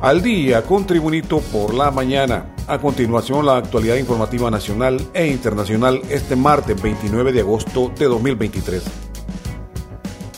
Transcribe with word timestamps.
Al 0.00 0.22
día 0.22 0.62
con 0.62 0.86
Tribunito 0.86 1.40
por 1.52 1.74
la 1.74 1.90
mañana. 1.90 2.54
A 2.66 2.78
continuación, 2.78 3.44
la 3.44 3.58
actualidad 3.58 3.96
informativa 3.96 4.50
nacional 4.50 4.98
e 5.12 5.26
internacional 5.26 6.00
este 6.08 6.36
martes 6.36 6.80
29 6.80 7.32
de 7.32 7.40
agosto 7.40 7.92
de 7.98 8.06
2023. 8.06 8.82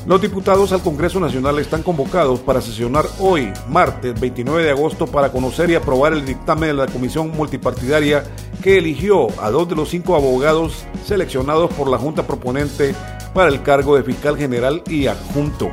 Los 0.04 0.20
diputados 0.20 0.72
al 0.72 0.82
Congreso 0.82 1.20
Nacional 1.20 1.60
están 1.60 1.84
convocados 1.84 2.40
para 2.40 2.60
sesionar 2.60 3.04
hoy, 3.20 3.52
martes 3.68 4.20
29 4.20 4.64
de 4.64 4.70
agosto, 4.72 5.06
para 5.06 5.30
conocer 5.30 5.70
y 5.70 5.76
aprobar 5.76 6.12
el 6.12 6.26
dictamen 6.26 6.70
de 6.70 6.74
la 6.74 6.88
comisión 6.88 7.30
multipartidaria 7.30 8.24
que 8.64 8.78
eligió 8.78 9.28
a 9.40 9.52
dos 9.52 9.68
de 9.68 9.76
los 9.76 9.90
cinco 9.90 10.16
abogados 10.16 10.86
seleccionados 11.06 11.72
por 11.74 11.88
la 11.88 11.98
Junta 11.98 12.26
Proponente 12.26 12.96
para 13.32 13.48
el 13.48 13.62
cargo 13.62 13.94
de 13.94 14.02
fiscal 14.02 14.36
general 14.36 14.82
y 14.88 15.06
adjunto. 15.06 15.70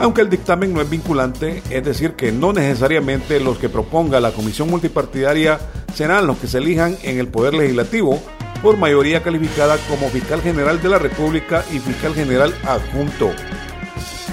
Aunque 0.00 0.20
el 0.20 0.30
dictamen 0.30 0.72
no 0.72 0.80
es 0.80 0.88
vinculante, 0.88 1.62
es 1.70 1.84
decir, 1.84 2.12
que 2.12 2.30
no 2.30 2.52
necesariamente 2.52 3.40
los 3.40 3.58
que 3.58 3.68
proponga 3.68 4.20
la 4.20 4.30
comisión 4.30 4.70
multipartidaria 4.70 5.58
serán 5.92 6.26
los 6.26 6.38
que 6.38 6.46
se 6.46 6.58
elijan 6.58 6.96
en 7.02 7.18
el 7.18 7.26
Poder 7.26 7.54
Legislativo 7.54 8.22
por 8.62 8.76
mayoría 8.76 9.22
calificada 9.22 9.76
como 9.88 10.08
fiscal 10.08 10.40
general 10.40 10.80
de 10.80 10.88
la 10.88 10.98
República 10.98 11.64
y 11.72 11.80
fiscal 11.80 12.14
general 12.14 12.54
adjunto. 12.64 13.32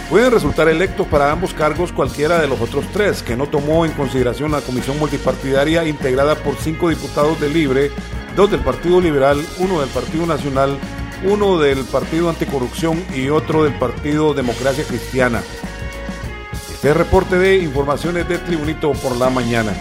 Pueden 0.10 0.32
resultar 0.32 0.70
electos 0.70 1.08
para 1.08 1.32
ambos 1.32 1.56
cargos 1.56 1.92
cualquiera 1.92 2.40
de 2.40 2.48
los 2.48 2.62
otros 2.62 2.86
tres, 2.94 3.24
que 3.24 3.36
no 3.36 3.48
tomó 3.48 3.86
en 3.86 3.92
consideración 3.94 4.52
la 4.52 4.62
comisión 4.62 5.00
multipartidaria 5.00 5.88
integrada 5.88 6.36
por 6.36 6.56
cinco 6.58 6.90
diputados 6.90 7.42
de 7.42 7.50
Libre, 7.50 7.90
dos 8.36 8.52
del 8.52 8.60
Partido 8.60 9.02
Liberal, 9.02 9.44
uno 9.58 9.82
del 9.82 9.90
Partido 9.90 10.28
Nacional, 10.28 10.78
uno 11.24 11.58
del 11.58 11.84
Partido 11.86 12.30
Anticorrupción 12.30 13.04
y 13.16 13.30
otro 13.30 13.64
del 13.64 13.74
Partido 13.78 14.34
Democracia 14.34 14.84
Cristiana. 14.84 15.42
Este 16.72 16.94
reporte 16.94 17.38
de 17.38 17.58
informaciones 17.58 18.28
de 18.28 18.38
Tribunito 18.38 18.92
por 18.94 19.16
la 19.16 19.30
mañana. 19.30 19.74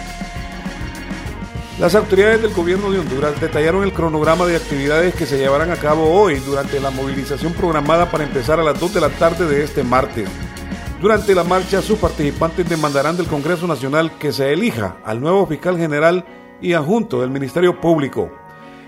Las 1.79 1.93
autoridades 1.93 2.41
del 2.41 2.53
gobierno 2.53 2.89
de 2.89 2.99
Honduras 2.99 3.39
detallaron 3.41 3.83
el 3.83 3.91
cronograma 3.91 4.45
de 4.45 4.55
actividades 4.55 5.13
que 5.13 5.25
se 5.25 5.37
llevarán 5.37 5.71
a 5.71 5.75
cabo 5.75 6.09
hoy 6.09 6.35
durante 6.39 6.79
la 6.79 6.89
movilización 6.89 7.53
programada 7.53 8.09
para 8.09 8.23
empezar 8.23 8.59
a 8.59 8.63
las 8.63 8.79
2 8.79 8.93
de 8.93 9.01
la 9.01 9.09
tarde 9.09 9.45
de 9.45 9.63
este 9.63 9.83
martes. 9.83 10.29
Durante 11.01 11.35
la 11.35 11.43
marcha, 11.43 11.81
sus 11.81 11.99
participantes 11.99 12.69
demandarán 12.69 13.17
del 13.17 13.27
Congreso 13.27 13.67
Nacional 13.67 14.17
que 14.17 14.31
se 14.31 14.53
elija 14.53 14.97
al 15.03 15.19
nuevo 15.19 15.45
fiscal 15.45 15.77
general 15.77 16.25
y 16.61 16.71
adjunto 16.73 17.19
del 17.19 17.29
Ministerio 17.29 17.81
Público. 17.81 18.31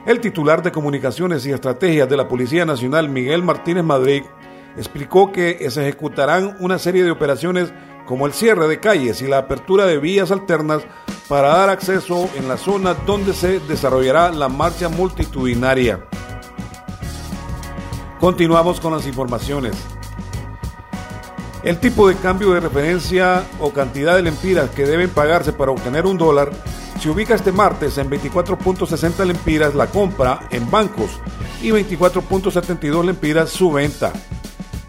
El 0.08 0.22
titular 0.22 0.63
de 0.63 0.72
Comunicaciones 0.72 1.45
y 1.45 1.52
Estrategias 1.52 2.08
de 2.08 2.16
la 2.16 2.30
Policía 2.30 2.66
Nacional, 2.66 3.09
Miguel 3.09 3.44
Martínez 3.44 3.83
Madrid, 3.83 4.23
explicó 4.77 5.33
que 5.33 5.69
se 5.69 5.81
ejecutarán 5.81 6.55
una 6.61 6.80
serie 6.80 7.03
de 7.03 7.11
operaciones 7.11 7.73
como 8.05 8.25
el 8.25 8.31
cierre 8.31 8.69
de 8.69 8.80
calles 8.80 9.22
y 9.22 9.27
la 9.27 9.39
apertura 9.39 9.86
de 9.86 9.97
vías 9.97 10.32
alternas 10.32 10.83
para 11.27 11.49
dar 11.49 11.70
acceso 11.70 12.30
en 12.37 12.48
la 12.48 12.55
zona 12.55 12.93
donde 12.93 13.33
se 13.33 13.59
desarrollará 13.59 14.32
la 14.32 14.48
marcha 14.48 14.87
multitudinaria. 14.87 15.99
Continuamos 18.21 18.80
con 18.80 18.93
las 18.93 19.05
informaciones. 19.08 19.76
El 21.64 21.82
tipo 21.82 22.08
de 22.08 22.15
cambio 22.15 22.53
de 22.53 22.61
referencia 22.61 23.43
o 23.59 23.73
cantidad 23.73 24.15
de 24.15 24.21
lempiras 24.21 24.70
que 24.70 24.86
deben 24.86 25.09
pagarse 25.09 25.52
para 25.52 25.71
obtener 25.71 26.05
un 26.05 26.17
dólar 26.17 26.52
se 26.99 27.09
ubica 27.09 27.35
este 27.35 27.52
martes 27.52 27.97
en 27.97 28.09
24.60 28.09 29.25
lempiras 29.25 29.75
la 29.75 29.87
compra 29.87 30.47
en 30.52 30.69
bancos 30.69 31.11
y 31.61 31.69
24.72 31.69 33.05
lempiras 33.05 33.49
su 33.49 33.71
venta. 33.71 34.13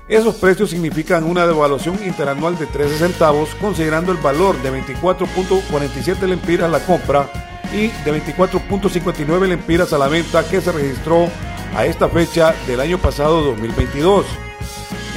Esos 0.09 0.37
precios 0.37 0.71
significan 0.71 1.25
una 1.25 1.47
devaluación 1.47 1.99
interanual 2.05 2.59
de 2.59 2.67
13 2.67 2.99
centavos, 2.99 3.51
considerando 3.61 4.11
el 4.13 4.19
valor 4.19 4.61
de 4.63 4.73
24.47 4.73 6.27
lempiras 6.27 6.71
la 6.71 6.81
compra 6.81 7.31
y 7.73 7.89
de 7.89 8.25
24.59 8.25 9.47
lempiras 9.47 9.93
a 9.93 9.99
la 9.99 10.09
venta 10.09 10.49
que 10.49 10.61
se 10.61 10.73
registró 10.73 11.29
a 11.77 11.85
esta 11.85 12.09
fecha 12.09 12.55
del 12.67 12.81
año 12.81 12.99
pasado 12.99 13.43
2022. 13.43 14.25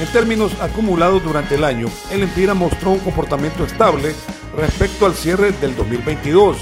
En 0.00 0.08
términos 0.08 0.52
acumulados 0.60 1.22
durante 1.22 1.54
el 1.54 1.64
año, 1.64 1.86
el 2.10 2.24
empira 2.24 2.54
mostró 2.54 2.90
un 2.90 2.98
comportamiento 2.98 3.64
estable 3.64 4.14
respecto 4.56 5.06
al 5.06 5.14
cierre 5.14 5.52
del 5.52 5.74
2022. 5.76 6.58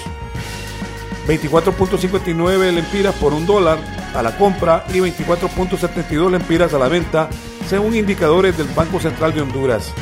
24.59 1.30 2.72
lempiras 2.72 3.14
por 3.14 3.32
un 3.32 3.46
dólar 3.46 3.78
a 4.14 4.20
la 4.20 4.36
compra 4.36 4.84
y 4.88 4.98
24.72 4.98 6.28
lempiras 6.28 6.74
a 6.74 6.78
la 6.78 6.88
venta 6.88 7.28
según 7.68 7.94
indicadores 7.94 8.58
del 8.58 8.66
Banco 8.74 8.98
Central 8.98 9.32
de 9.32 9.42
Honduras. 9.42 9.92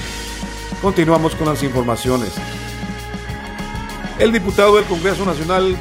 Continuamos 0.80 1.34
con 1.34 1.48
las 1.48 1.62
informaciones. 1.62 2.32
El 4.18 4.32
diputado 4.32 4.76
del 4.76 4.86
Congreso 4.86 5.26
Nacional 5.26 5.76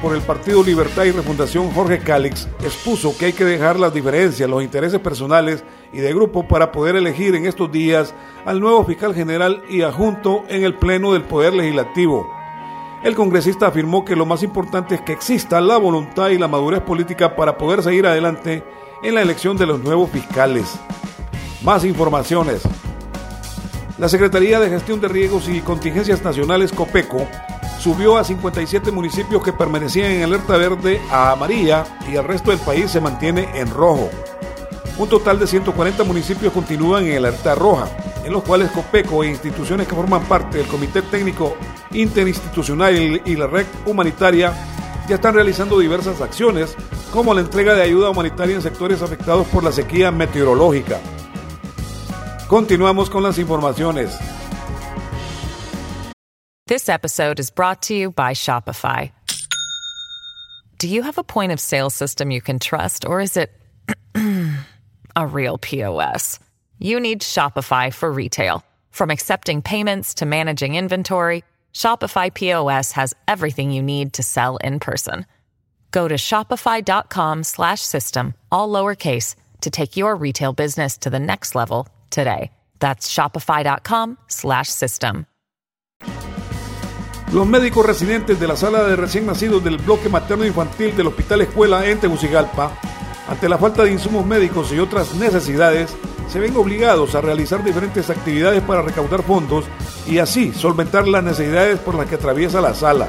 por 0.00 0.14
el 0.14 0.22
Partido 0.22 0.62
Libertad 0.62 1.04
y 1.04 1.10
Refundación, 1.10 1.72
Jorge 1.72 1.98
Cálix, 1.98 2.46
expuso 2.62 3.18
que 3.18 3.26
hay 3.26 3.32
que 3.32 3.44
dejar 3.44 3.80
las 3.80 3.92
diferencias, 3.92 4.48
los 4.48 4.62
intereses 4.62 5.00
personales 5.00 5.64
y 5.92 5.98
de 5.98 6.14
grupo 6.14 6.46
para 6.46 6.70
poder 6.70 6.94
elegir 6.94 7.34
en 7.34 7.46
estos 7.46 7.72
días 7.72 8.14
al 8.44 8.60
nuevo 8.60 8.84
fiscal 8.84 9.16
general 9.16 9.64
y 9.68 9.82
adjunto 9.82 10.44
en 10.48 10.62
el 10.62 10.74
Pleno 10.74 11.12
del 11.12 11.24
Poder 11.24 11.54
Legislativo. 11.54 12.35
El 13.02 13.14
congresista 13.14 13.68
afirmó 13.68 14.04
que 14.04 14.16
lo 14.16 14.26
más 14.26 14.42
importante 14.42 14.96
es 14.96 15.00
que 15.02 15.12
exista 15.12 15.60
la 15.60 15.76
voluntad 15.76 16.30
y 16.30 16.38
la 16.38 16.48
madurez 16.48 16.80
política 16.80 17.36
para 17.36 17.56
poder 17.58 17.82
seguir 17.82 18.06
adelante 18.06 18.64
en 19.02 19.14
la 19.14 19.22
elección 19.22 19.56
de 19.56 19.66
los 19.66 19.80
nuevos 19.80 20.10
fiscales. 20.10 20.74
Más 21.62 21.84
informaciones. 21.84 22.62
La 23.98 24.08
Secretaría 24.08 24.60
de 24.60 24.70
Gestión 24.70 25.00
de 25.00 25.08
Riegos 25.08 25.48
y 25.48 25.60
Contingencias 25.60 26.22
Nacionales 26.22 26.72
COPECO 26.72 27.26
subió 27.78 28.16
a 28.16 28.24
57 28.24 28.90
municipios 28.90 29.42
que 29.42 29.52
permanecían 29.52 30.10
en 30.10 30.24
alerta 30.24 30.56
verde 30.56 31.00
a 31.10 31.32
amarilla 31.32 31.84
y 32.10 32.16
el 32.16 32.24
resto 32.24 32.50
del 32.50 32.60
país 32.60 32.90
se 32.90 33.00
mantiene 33.00 33.48
en 33.54 33.70
rojo. 33.70 34.10
Un 34.98 35.08
total 35.08 35.38
de 35.38 35.46
140 35.46 36.02
municipios 36.04 36.52
continúan 36.52 37.06
en 37.06 37.18
alerta 37.18 37.54
roja, 37.54 37.86
en 38.24 38.32
los 38.32 38.42
cuales 38.42 38.70
COPECO 38.70 39.22
e 39.22 39.28
instituciones 39.28 39.86
que 39.86 39.94
forman 39.94 40.24
parte 40.24 40.58
del 40.58 40.66
Comité 40.66 41.02
Técnico 41.02 41.54
Interinstitucional 41.96 43.22
y 43.24 43.36
la 43.36 43.46
Red 43.46 43.66
Humanitaria 43.86 44.52
ya 45.08 45.14
están 45.16 45.34
realizando 45.34 45.78
diversas 45.78 46.20
acciones, 46.20 46.76
como 47.12 47.32
la 47.32 47.40
entrega 47.40 47.74
de 47.74 47.82
ayuda 47.82 48.10
humanitaria 48.10 48.56
en 48.56 48.62
sectores 48.62 49.02
afectados 49.02 49.46
por 49.48 49.62
la 49.62 49.72
sequía 49.72 50.10
meteorológica. 50.10 51.00
Continuamos 52.48 53.08
con 53.10 53.22
las 53.22 53.38
informaciones. 53.38 54.16
This 56.66 56.88
episode 56.88 57.38
is 57.38 57.50
brought 57.50 57.82
to 57.82 57.94
you 57.94 58.10
by 58.10 58.34
Shopify. 58.34 59.12
Do 60.78 60.88
you 60.88 61.02
have 61.02 61.16
a 61.16 61.22
point 61.22 61.52
of 61.52 61.60
sale 61.60 61.90
system 61.90 62.30
you 62.30 62.40
can 62.40 62.58
trust, 62.58 63.06
or 63.06 63.20
is 63.20 63.36
it 63.36 63.50
a 65.16 65.26
real 65.26 65.58
POS? 65.58 66.40
You 66.78 67.00
need 67.00 67.20
Shopify 67.20 67.92
for 67.92 68.12
retail. 68.12 68.62
From 68.90 69.10
accepting 69.10 69.62
payments 69.62 70.14
to 70.14 70.26
managing 70.26 70.74
inventory, 70.74 71.44
Shopify 71.76 72.32
POS 72.32 72.92
has 72.92 73.14
everything 73.28 73.70
you 73.70 73.82
need 73.82 74.14
to 74.14 74.22
sell 74.22 74.56
in 74.64 74.80
person. 74.80 75.26
Go 75.90 76.08
to 76.08 76.16
shopify.com 76.16 77.44
slash 77.44 77.82
system, 77.82 78.32
all 78.50 78.70
lowercase, 78.70 79.36
to 79.60 79.68
take 79.68 79.94
your 79.94 80.16
retail 80.16 80.54
business 80.54 80.96
to 80.98 81.10
the 81.10 81.20
next 81.20 81.54
level 81.54 81.86
today. 82.08 82.50
That's 82.78 83.12
shopify.com 83.12 84.16
slash 84.28 84.68
system. 84.68 85.26
Los 87.32 87.46
médicos 87.46 87.84
residentes 87.84 88.40
de 88.40 88.46
la 88.46 88.56
sala 88.56 88.84
de 88.84 88.96
recién 88.96 89.26
nacidos 89.26 89.62
del 89.62 89.76
bloque 89.76 90.08
materno-infantil 90.08 90.96
del 90.96 91.08
Hospital 91.08 91.42
Escuela 91.42 91.84
en 91.84 92.00
Tegucigalpa, 92.00 92.72
ante 93.28 93.50
la 93.50 93.58
falta 93.58 93.84
de 93.84 93.92
insumos 93.92 94.24
médicos 94.24 94.72
y 94.72 94.78
otras 94.78 95.14
necesidades, 95.16 95.94
se 96.28 96.40
ven 96.40 96.56
obligados 96.56 97.14
a 97.14 97.20
realizar 97.20 97.62
diferentes 97.62 98.10
actividades 98.10 98.62
para 98.62 98.82
recaudar 98.82 99.22
fondos 99.22 99.64
y 100.06 100.18
así 100.18 100.52
solventar 100.52 101.06
las 101.06 101.24
necesidades 101.24 101.78
por 101.78 101.94
las 101.94 102.06
que 102.06 102.16
atraviesa 102.16 102.60
la 102.60 102.74
sala. 102.74 103.08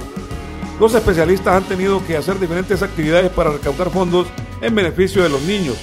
Los 0.79 0.93
especialistas 0.93 1.55
han 1.55 1.63
tenido 1.63 2.05
que 2.05 2.17
hacer 2.17 2.39
diferentes 2.39 2.83
actividades 2.83 3.31
para 3.31 3.51
recaudar 3.51 3.89
fondos 3.89 4.27
en 4.61 4.75
beneficio 4.75 5.23
de 5.23 5.29
los 5.29 5.41
niños, 5.41 5.77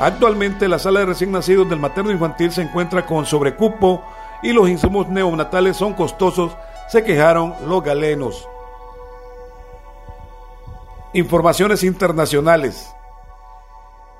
Actualmente 0.00 0.66
la 0.66 0.78
sala 0.78 1.00
de 1.00 1.06
recién 1.06 1.30
nacidos 1.30 1.68
del 1.68 1.78
materno 1.78 2.10
infantil 2.10 2.50
se 2.50 2.62
encuentra 2.62 3.04
con 3.04 3.26
sobrecupo 3.26 4.02
y 4.42 4.54
los 4.54 4.66
insumos 4.70 5.10
neonatales 5.10 5.76
son 5.76 5.92
costosos, 5.92 6.56
se 6.88 7.04
quejaron 7.04 7.54
los 7.66 7.84
galenos. 7.84 8.48
Informaciones 11.12 11.84
internacionales. 11.84 12.90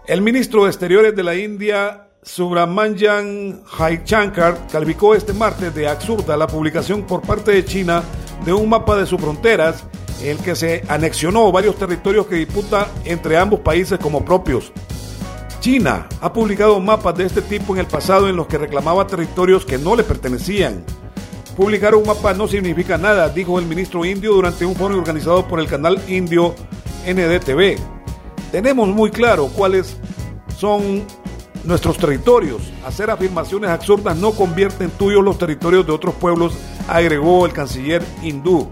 El 0.07 0.21
ministro 0.21 0.65
de 0.65 0.71
Exteriores 0.71 1.17
de 1.17 1.23
la 1.23 1.35
India, 1.35 2.10
Subramanian 2.23 3.63
Jaichankar, 3.65 4.67
calificó 4.71 5.15
este 5.15 5.33
martes 5.33 5.75
de 5.75 5.89
absurda 5.89 6.37
la 6.37 6.47
publicación 6.47 7.03
por 7.03 7.23
parte 7.23 7.53
de 7.53 7.65
China 7.65 8.03
de 8.45 8.53
un 8.53 8.69
mapa 8.69 8.97
de 8.97 9.07
sus 9.07 9.19
fronteras 9.19 9.85
en 10.21 10.33
el 10.33 10.39
que 10.39 10.55
se 10.55 10.85
anexionó 10.89 11.51
varios 11.51 11.77
territorios 11.77 12.27
que 12.27 12.35
disputa 12.35 12.89
entre 13.05 13.39
ambos 13.39 13.61
países 13.61 13.99
como 13.99 14.23
propios. 14.23 14.71
China 15.61 16.09
ha 16.21 16.33
publicado 16.33 16.79
mapas 16.79 17.17
de 17.17 17.25
este 17.25 17.41
tipo 17.41 17.75
en 17.75 17.81
el 17.81 17.87
pasado 17.87 18.29
en 18.29 18.37
los 18.37 18.47
que 18.47 18.59
reclamaba 18.59 19.07
territorios 19.07 19.65
que 19.65 19.79
no 19.79 19.97
le 19.97 20.05
pertenecían. 20.05 20.85
Publicar 21.57 21.95
un 21.95 22.07
mapa 22.07 22.35
no 22.35 22.47
significa 22.49 22.99
nada, 22.99 23.31
dijo 23.31 23.59
el 23.59 23.67
ministro 23.67 24.05
indio 24.05 24.35
durante 24.35 24.67
un 24.67 24.75
foro 24.75 24.95
organizado 24.97 25.49
por 25.49 25.59
el 25.59 25.67
canal 25.67 25.99
indio 26.07 26.55
NDTV. 27.07 27.79
Tenemos 28.53 28.89
muy 28.89 29.11
claro 29.11 29.49
cuáles 29.49 29.97
son 30.57 31.05
nuestros 31.65 31.99
territorios. 31.99 32.63
Hacer 32.85 33.11
afirmaciones 33.11 33.71
absurdas 33.71 34.17
no 34.17 34.33
convierte 34.33 34.85
en 34.85 34.91
tuyos 34.91 35.25
los 35.25 35.39
territorios 35.39 35.87
de 35.87 35.93
otros 35.93 36.15
pueblos, 36.15 36.55
agregó 36.89 37.47
el 37.47 37.53
canciller 37.53 38.03
hindú. 38.23 38.71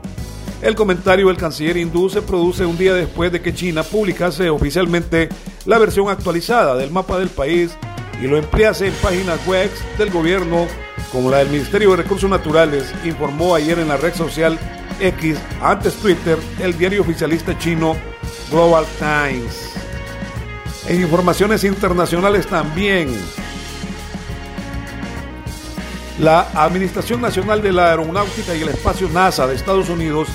El 0.61 0.75
comentario 0.75 1.29
del 1.29 1.37
canciller 1.37 1.77
hindú 1.77 2.09
se 2.09 2.23
produce 2.23 2.67
un 2.67 2.77
día 2.77 2.93
después 2.95 3.31
de 3.31 3.41
que 3.41 3.55
China 3.55 3.83
publicase 3.83 4.51
oficialmente 4.51 5.29
la 5.67 5.79
versión 5.79 6.09
actualizada 6.09 6.77
del 6.77 6.91
mapa 6.91 7.19
del 7.19 7.29
país 7.29 7.77
y 8.21 8.27
lo 8.27 8.37
emplease 8.37 8.89
en 8.89 8.95
páginas 8.95 9.47
web 9.47 9.71
del 9.97 10.11
gobierno 10.11 10.67
como 11.13 11.31
la 11.31 11.39
del 11.39 11.49
Ministerio 11.49 11.91
de 11.91 11.99
Recursos 11.99 12.29
Naturales, 12.29 12.93
informó 13.05 13.55
ayer 13.55 13.79
en 13.79 13.89
la 13.89 13.97
red 13.97 14.15
social 14.15 14.59
X, 15.01 15.39
antes 15.63 15.95
Twitter, 15.95 16.39
el 16.61 16.77
diario 16.77 17.03
oficialista 17.03 17.57
chino 17.59 17.97
Global 18.51 18.85
Times. 18.99 19.68
En 20.89 21.03
informaciones 21.03 21.65
internacionales 21.65 22.47
también, 22.47 23.15
la 26.19 26.49
Administración 26.55 27.21
Nacional 27.21 27.61
de 27.61 27.73
la 27.73 27.91
Aeronáutica 27.91 28.57
y 28.57 28.63
el 28.63 28.71
Espacio 28.71 29.07
NASA 29.11 29.47
de 29.47 29.55
Estados 29.55 29.91
Unidos 29.91 30.29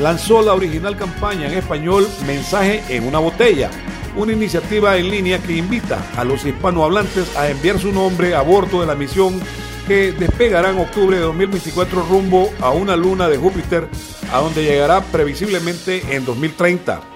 lanzó 0.00 0.42
la 0.42 0.54
original 0.54 0.96
campaña 0.96 1.46
en 1.46 1.56
español 1.56 2.08
Mensaje 2.26 2.82
en 2.88 3.06
una 3.06 3.20
botella, 3.20 3.70
una 4.16 4.32
iniciativa 4.32 4.96
en 4.96 5.10
línea 5.10 5.38
que 5.38 5.56
invita 5.56 6.04
a 6.16 6.24
los 6.24 6.44
hispanohablantes 6.44 7.36
a 7.36 7.48
enviar 7.48 7.78
su 7.78 7.92
nombre 7.92 8.34
a 8.34 8.42
bordo 8.42 8.80
de 8.80 8.88
la 8.88 8.96
misión 8.96 9.40
que 9.86 10.10
despegará 10.10 10.70
en 10.70 10.78
octubre 10.80 11.18
de 11.18 11.22
2024 11.22 12.02
rumbo 12.02 12.50
a 12.60 12.70
una 12.70 12.96
luna 12.96 13.28
de 13.28 13.36
Júpiter, 13.36 13.88
a 14.32 14.40
donde 14.40 14.64
llegará 14.64 15.02
previsiblemente 15.02 16.02
en 16.16 16.24
2030. 16.24 17.09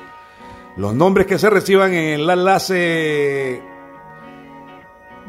Los 0.77 0.95
nombres 0.95 1.27
que 1.27 1.39
se 1.39 1.51
reciban 1.51 1.95
en 1.95 2.21
el 2.21 2.29
enlace 2.29 3.63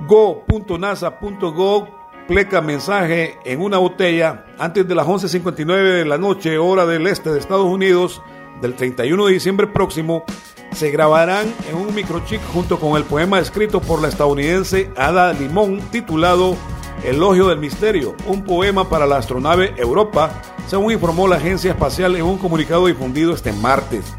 go.nasa.gov 0.07 1.88
pleca 2.27 2.62
mensaje 2.62 3.38
en 3.45 3.62
una 3.62 3.77
botella 3.77 4.45
antes 4.57 4.88
de 4.88 4.95
las 4.95 5.06
11.59 5.06 5.97
de 5.97 6.06
la 6.06 6.18
noche, 6.18 6.57
hora 6.57 6.88
del 6.88 7.06
este 7.06 7.30
de 7.30 7.39
Estados 7.39 7.68
Unidos, 7.68 8.24
del 8.59 8.74
31 8.74 9.27
de 9.27 9.33
diciembre 9.33 9.68
próximo, 9.68 10.24
se 10.71 10.89
grabarán 10.89 11.53
en 11.69 11.77
un 11.77 11.94
microchip 11.94 12.42
junto 12.51 12.80
con 12.80 12.97
el 12.97 13.03
poema 13.03 13.39
escrito 13.39 13.80
por 13.81 14.01
la 14.01 14.07
estadounidense 14.07 14.92
Ada 14.97 15.31
Limón 15.33 15.80
titulado 15.92 16.57
Elogio 17.03 17.50
del 17.50 17.59
Misterio, 17.59 18.15
un 18.25 18.44
poema 18.44 18.89
para 18.89 19.06
la 19.06 19.18
astronave 19.18 19.75
Europa, 19.77 20.42
según 20.65 20.92
informó 20.92 21.27
la 21.27 21.36
agencia 21.36 21.71
espacial 21.71 22.15
en 22.15 22.24
un 22.24 22.39
comunicado 22.39 22.88
difundido 22.88 23.33
este 23.33 23.53
martes. 23.53 24.15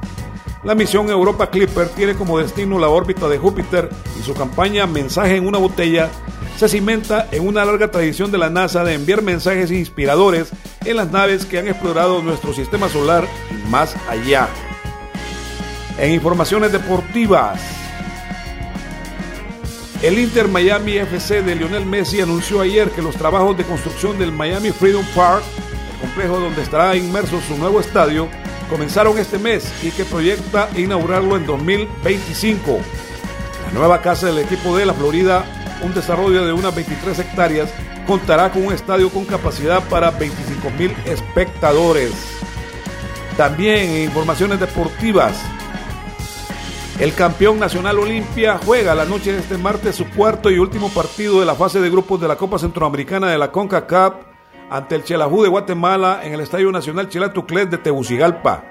La 0.67 0.75
misión 0.75 1.09
Europa 1.11 1.49
Clipper 1.49 1.89
tiene 1.91 2.17
como 2.17 2.41
destino 2.41 2.81
la 2.81 2.89
órbita 2.89 3.29
de 3.29 3.39
Júpiter 3.39 3.89
y 4.19 4.25
su 4.25 4.35
campaña 4.35 4.85
Mensaje 4.89 5.37
en 5.37 5.47
una 5.47 5.59
botella 5.59 6.11
se 6.57 6.69
cimenta 6.69 7.29
en 7.31 7.47
una 7.47 7.65
larga 7.65 7.93
tradición 7.93 8.33
de 8.33 8.39
la 8.39 8.51
NASA 8.51 8.83
de 8.83 8.95
enviar 8.95 9.23
mensajes 9.23 9.71
inspiradores 9.71 10.51
en 10.85 10.97
las 10.97 11.13
naves 11.13 11.47
que 11.47 11.61
han 11.61 11.69
explorado 11.69 12.21
nuestro 12.21 12.53
sistema 12.53 12.89
solar 12.89 13.29
y 13.49 13.71
más 13.71 13.95
allá. 14.09 14.49
En 15.99 16.13
informaciones 16.13 16.73
deportivas, 16.73 17.61
el 20.03 20.19
Inter 20.19 20.49
Miami 20.49 20.97
FC 20.97 21.43
de 21.43 21.55
Lionel 21.55 21.87
Messi 21.87 22.21
anunció 22.21 22.61
ayer 22.61 22.91
que 22.91 23.03
los 23.03 23.15
trabajos 23.15 23.57
de 23.57 23.63
construcción 23.63 24.19
del 24.19 24.33
Miami 24.33 24.73
Freedom 24.73 25.05
Park, 25.15 25.45
el 25.93 26.01
complejo 26.01 26.41
donde 26.41 26.63
estará 26.63 26.97
inmerso 26.97 27.41
su 27.47 27.57
nuevo 27.57 27.79
estadio, 27.79 28.29
comenzaron 28.69 29.19
este 29.19 29.39
mes 29.39 29.73
y 29.83 29.91
que 29.91 30.05
proyecta 30.05 30.69
inaugurarlo 30.77 31.37
en 31.37 31.47
2025. 31.47 32.79
La 33.67 33.73
nueva 33.73 34.01
casa 34.01 34.27
del 34.27 34.39
equipo 34.39 34.77
de 34.77 34.87
la 34.87 34.95
Florida 34.95 35.45
un 35.83 35.95
desarrollo 35.95 36.45
de 36.45 36.53
unas 36.53 36.75
23 36.75 37.19
hectáreas, 37.19 37.71
contará 38.07 38.51
con 38.51 38.67
un 38.67 38.73
estadio 38.73 39.11
con 39.11 39.25
capacidad 39.25 39.83
para 39.89 40.11
25 40.11 40.71
mil 40.71 40.95
espectadores. 41.05 42.13
También 43.37 44.05
informaciones 44.05 44.61
deportivas, 44.61 45.37
el 46.99 47.13
campeón 47.15 47.59
nacional 47.59 47.99
Olimpia 47.99 48.59
juega 48.65 48.95
la 48.95 49.05
noche 49.05 49.33
de 49.33 49.41
este 49.41 49.59
martes 49.59 49.97
su 49.97 50.09
cuarto 50.11 50.51
y 50.51 50.59
último 50.59 50.89
partido 50.89 51.41
de 51.41 51.47
la 51.47 51.55
fase 51.55 51.81
de 51.81 51.91
grupos 51.91 52.21
de 52.21 52.29
la 52.29 52.37
Copa 52.37 52.59
Centroamericana 52.59 53.29
de 53.29 53.37
la 53.37 53.53
CONCACAF 53.53 54.15
ante 54.71 54.95
el 54.95 55.05
Chelajú 55.05 55.43
de 55.43 55.49
Guatemala 55.49 56.21
en 56.23 56.35
el 56.35 56.41
Estadio 56.41 56.73
Nacional 56.73 57.09
Chilatuclet 57.09 57.71
de 57.71 57.79
Tegucigalpa. 57.79 58.65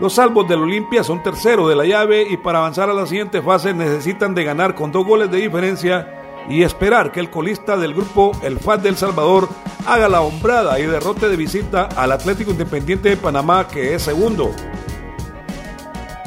Los 0.00 0.14
salvos 0.14 0.48
del 0.48 0.62
Olimpia 0.62 1.04
son 1.04 1.22
tercero 1.22 1.68
de 1.68 1.76
la 1.76 1.84
llave 1.84 2.26
y 2.28 2.36
para 2.36 2.58
avanzar 2.58 2.88
a 2.88 2.94
la 2.94 3.06
siguiente 3.06 3.42
fase 3.42 3.74
necesitan 3.74 4.34
de 4.34 4.44
ganar 4.44 4.74
con 4.74 4.92
dos 4.92 5.04
goles 5.04 5.30
de 5.30 5.38
diferencia 5.38 6.20
y 6.48 6.62
esperar 6.62 7.12
que 7.12 7.20
el 7.20 7.30
colista 7.30 7.76
del 7.76 7.94
grupo 7.94 8.32
El 8.42 8.58
FAT 8.58 8.82
del 8.82 8.96
Salvador 8.96 9.48
haga 9.86 10.08
la 10.08 10.22
hombrada 10.22 10.80
y 10.80 10.86
derrote 10.86 11.28
de 11.28 11.36
visita 11.36 11.88
al 11.96 12.12
Atlético 12.12 12.50
Independiente 12.50 13.10
de 13.10 13.16
Panamá 13.16 13.68
que 13.68 13.94
es 13.94 14.02
segundo. 14.02 14.50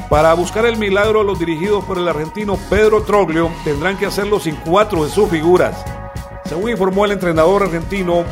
Para 0.08 0.32
buscar 0.34 0.66
el 0.66 0.76
milagro, 0.76 1.24
los 1.24 1.38
dirigidos 1.38 1.84
por 1.84 1.98
el 1.98 2.06
argentino 2.06 2.56
Pedro 2.70 3.02
Troglio 3.02 3.50
tendrán 3.64 3.96
que 3.96 4.06
hacerlo 4.06 4.38
sin 4.38 4.54
cuatro 4.56 5.04
de 5.04 5.10
sus 5.10 5.28
figuras. 5.28 5.84
Según 6.44 6.70
informó 6.70 7.04
el 7.04 7.12
entrenador 7.12 7.64
argentino, 7.64 8.24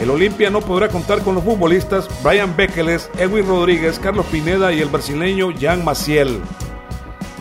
el 0.00 0.10
Olimpia 0.10 0.50
no 0.50 0.60
podrá 0.60 0.88
contar 0.88 1.22
con 1.22 1.34
los 1.34 1.44
futbolistas 1.44 2.08
Brian 2.22 2.54
Bekeles, 2.56 3.10
Edwin 3.18 3.46
Rodríguez, 3.46 3.98
Carlos 3.98 4.26
Pineda 4.26 4.72
y 4.72 4.80
el 4.80 4.88
brasileño 4.88 5.48
Jan 5.58 5.84
Maciel. 5.84 6.40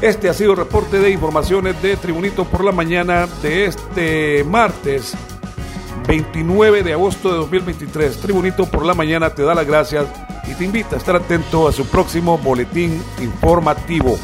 Este 0.02 0.30
ha 0.30 0.34
sido 0.34 0.52
el 0.52 0.58
reporte 0.58 1.00
de 1.00 1.10
informaciones 1.10 1.82
de 1.82 1.98
Tribunito 1.98 2.46
por 2.46 2.64
la 2.64 2.72
mañana 2.72 3.28
de 3.42 3.66
este 3.66 4.44
martes 4.44 5.16
29 6.08 6.84
de 6.84 6.94
agosto 6.94 7.32
de 7.32 7.38
2023. 7.38 8.18
Tribunito 8.18 8.66
por 8.66 8.86
la 8.86 8.94
mañana 8.94 9.32
te 9.32 9.44
da 9.44 9.54
las 9.54 9.68
gracias 9.68 10.06
y 10.48 10.54
te 10.54 10.66
invita 10.66 10.96
a 10.96 11.00
estar 11.00 11.16
atento 11.16 11.68
a 11.68 11.72
su 11.72 11.86
próximo 11.86 12.38
boletín 12.38 13.04
informativo. 13.20 14.18